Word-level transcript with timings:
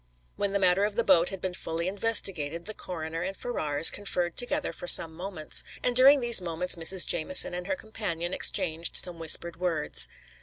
When 0.35 0.51
the 0.51 0.57
matter 0.57 0.83
of 0.83 0.95
the 0.95 1.03
boat 1.03 1.29
had 1.29 1.41
been 1.41 1.53
fully 1.53 1.87
investigated, 1.87 2.65
the 2.65 2.73
coroner 2.73 3.21
and 3.21 3.37
Ferrars 3.37 3.91
conferred 3.91 4.35
together 4.35 4.73
for 4.73 4.87
some 4.87 5.13
moments, 5.13 5.63
and 5.83 5.95
during 5.95 6.21
these 6.21 6.41
moments 6.41 6.73
Mrs. 6.73 7.05
Jamieson 7.05 7.53
and 7.53 7.67
her 7.67 7.75
companion 7.75 8.33
exchanged 8.33 8.97
some 8.97 9.19
whispered 9.19 9.57
words. 9.57 10.09